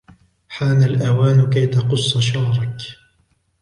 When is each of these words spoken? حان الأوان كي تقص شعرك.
حان 0.49 0.83
الأوان 0.83 1.49
كي 1.49 1.67
تقص 1.67 2.17
شعرك. 2.17 2.77